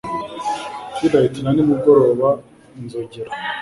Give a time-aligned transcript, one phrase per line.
[0.93, 2.29] Twilight na nimugoroba
[2.79, 3.31] inzogera